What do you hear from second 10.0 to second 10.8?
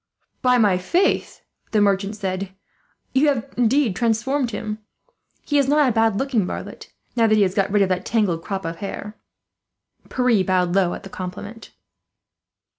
Pierre bowed